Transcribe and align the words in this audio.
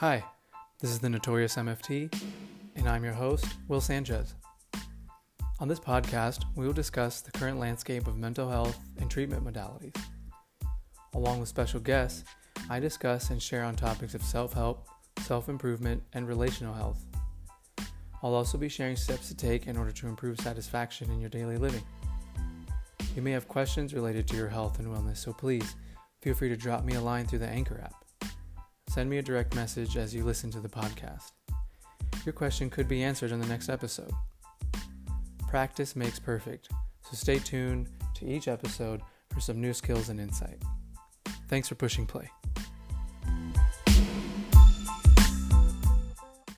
Hi, 0.00 0.22
this 0.78 0.90
is 0.90 0.98
the 0.98 1.08
Notorious 1.08 1.56
MFT, 1.56 2.14
and 2.74 2.86
I'm 2.86 3.02
your 3.02 3.14
host, 3.14 3.46
Will 3.66 3.80
Sanchez. 3.80 4.34
On 5.58 5.68
this 5.68 5.80
podcast, 5.80 6.44
we 6.54 6.66
will 6.66 6.74
discuss 6.74 7.22
the 7.22 7.32
current 7.32 7.58
landscape 7.58 8.06
of 8.06 8.18
mental 8.18 8.46
health 8.46 8.78
and 8.98 9.10
treatment 9.10 9.42
modalities. 9.42 9.96
Along 11.14 11.40
with 11.40 11.48
special 11.48 11.80
guests, 11.80 12.24
I 12.68 12.78
discuss 12.78 13.30
and 13.30 13.42
share 13.42 13.64
on 13.64 13.74
topics 13.74 14.14
of 14.14 14.22
self 14.22 14.52
help, 14.52 14.86
self 15.20 15.48
improvement, 15.48 16.02
and 16.12 16.28
relational 16.28 16.74
health. 16.74 17.02
I'll 18.22 18.34
also 18.34 18.58
be 18.58 18.68
sharing 18.68 18.96
steps 18.96 19.28
to 19.28 19.34
take 19.34 19.66
in 19.66 19.78
order 19.78 19.92
to 19.92 20.08
improve 20.08 20.38
satisfaction 20.40 21.10
in 21.10 21.20
your 21.20 21.30
daily 21.30 21.56
living. 21.56 21.82
You 23.14 23.22
may 23.22 23.30
have 23.30 23.48
questions 23.48 23.94
related 23.94 24.28
to 24.28 24.36
your 24.36 24.48
health 24.48 24.78
and 24.78 24.88
wellness, 24.88 25.16
so 25.16 25.32
please 25.32 25.74
feel 26.20 26.34
free 26.34 26.50
to 26.50 26.56
drop 26.56 26.84
me 26.84 26.96
a 26.96 27.00
line 27.00 27.24
through 27.26 27.38
the 27.38 27.48
Anchor 27.48 27.80
app. 27.82 28.05
Send 28.96 29.10
me 29.10 29.18
a 29.18 29.22
direct 29.22 29.54
message 29.54 29.98
as 29.98 30.14
you 30.14 30.24
listen 30.24 30.50
to 30.52 30.58
the 30.58 30.70
podcast. 30.70 31.32
Your 32.24 32.32
question 32.32 32.70
could 32.70 32.88
be 32.88 33.02
answered 33.02 33.30
in 33.30 33.38
the 33.38 33.46
next 33.46 33.68
episode. 33.68 34.10
Practice 35.50 35.94
makes 35.94 36.18
perfect, 36.18 36.70
so 37.02 37.10
stay 37.12 37.38
tuned 37.38 37.90
to 38.14 38.26
each 38.26 38.48
episode 38.48 39.02
for 39.34 39.40
some 39.40 39.60
new 39.60 39.74
skills 39.74 40.08
and 40.08 40.18
insight. 40.18 40.62
Thanks 41.46 41.68
for 41.68 41.74
pushing 41.74 42.06
play. 42.06 42.30